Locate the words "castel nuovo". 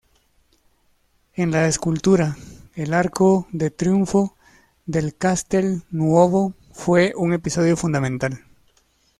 5.15-6.55